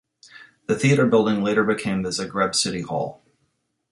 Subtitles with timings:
[0.65, 3.21] The theatre building later became the Zagreb City Hall.